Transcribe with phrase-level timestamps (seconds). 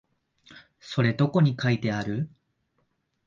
[0.79, 2.27] それどこに書いてある？